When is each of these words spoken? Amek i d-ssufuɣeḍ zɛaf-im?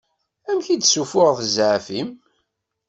Amek 0.49 0.67
i 0.69 0.75
d-ssufuɣeḍ 0.77 1.39
zɛaf-im? 1.55 2.09